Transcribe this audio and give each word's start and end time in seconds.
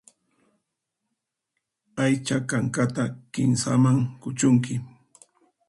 Aycha 2.03 2.37
kankata 2.49 3.03
kinsaman 3.33 3.97
kuchunki. 4.21 4.75